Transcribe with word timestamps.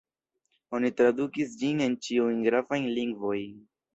Oni 0.77 0.89
tradukis 1.01 1.51
ĝin 1.59 1.85
en 1.87 1.97
ĉiujn 2.07 2.41
gravajn 2.47 2.91
lingvojn. 2.99 3.63